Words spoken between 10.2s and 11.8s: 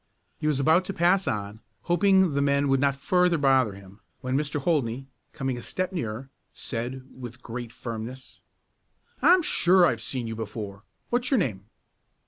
you before. What's your name?"